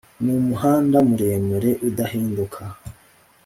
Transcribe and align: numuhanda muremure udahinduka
numuhanda 0.23 0.97
muremure 1.09 1.71
udahinduka 1.89 2.61